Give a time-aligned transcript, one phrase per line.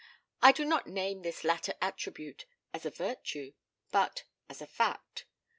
[0.41, 3.53] I do not name this latter attribute as a virtue,
[3.91, 5.27] but as a fact.